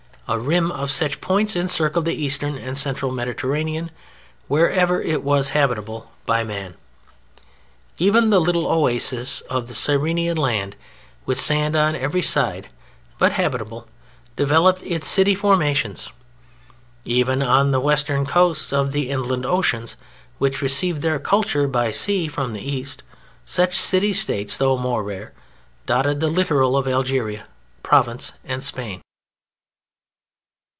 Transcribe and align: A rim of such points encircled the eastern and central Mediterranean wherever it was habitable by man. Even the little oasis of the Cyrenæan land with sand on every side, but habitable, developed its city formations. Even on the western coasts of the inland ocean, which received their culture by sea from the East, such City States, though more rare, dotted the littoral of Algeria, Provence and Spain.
A 0.27 0.39
rim 0.39 0.71
of 0.71 0.91
such 0.91 1.19
points 1.19 1.57
encircled 1.57 2.05
the 2.05 2.13
eastern 2.15 2.57
and 2.57 2.77
central 2.77 3.11
Mediterranean 3.11 3.91
wherever 4.47 5.01
it 5.01 5.23
was 5.25 5.49
habitable 5.49 6.09
by 6.25 6.41
man. 6.45 6.75
Even 7.97 8.29
the 8.29 8.39
little 8.39 8.65
oasis 8.65 9.41
of 9.49 9.67
the 9.67 9.73
Cyrenæan 9.73 10.37
land 10.37 10.77
with 11.25 11.37
sand 11.37 11.75
on 11.75 11.97
every 11.97 12.21
side, 12.21 12.69
but 13.19 13.33
habitable, 13.33 13.89
developed 14.37 14.81
its 14.83 15.05
city 15.05 15.35
formations. 15.35 16.13
Even 17.03 17.43
on 17.43 17.71
the 17.71 17.81
western 17.81 18.25
coasts 18.25 18.71
of 18.71 18.93
the 18.93 19.09
inland 19.09 19.45
ocean, 19.45 19.85
which 20.37 20.61
received 20.61 21.01
their 21.01 21.19
culture 21.19 21.67
by 21.67 21.91
sea 21.91 22.29
from 22.29 22.53
the 22.53 22.65
East, 22.65 23.03
such 23.43 23.75
City 23.75 24.13
States, 24.13 24.55
though 24.55 24.77
more 24.77 25.03
rare, 25.03 25.33
dotted 25.85 26.21
the 26.21 26.29
littoral 26.29 26.77
of 26.77 26.87
Algeria, 26.87 27.47
Provence 27.83 28.31
and 28.45 28.63
Spain. 28.63 29.01